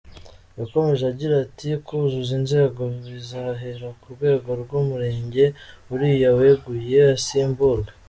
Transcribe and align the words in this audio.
Yakomeje 0.59 1.03
agira 1.11 1.35
ati 1.45 1.69
“Kuzuza 1.85 2.31
inzego 2.39 2.81
bizahera 3.03 3.87
ku 3.99 4.07
rwego 4.15 4.49
rw’umurenge 4.61 5.45
uriya 5.93 6.29
weguye 6.39 6.99
asimburwe. 7.15 7.89